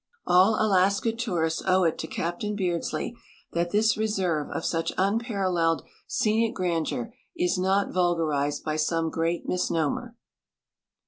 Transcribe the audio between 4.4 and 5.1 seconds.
of such